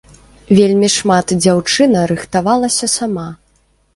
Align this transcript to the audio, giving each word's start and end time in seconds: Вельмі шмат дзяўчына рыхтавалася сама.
Вельмі 0.59 0.87
шмат 0.93 1.33
дзяўчына 1.43 1.99
рыхтавалася 2.11 2.91
сама. 2.97 3.29